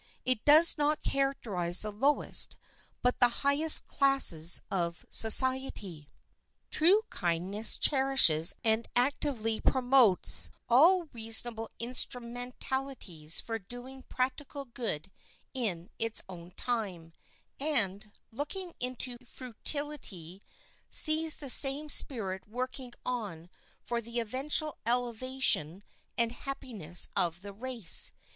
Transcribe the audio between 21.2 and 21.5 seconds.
the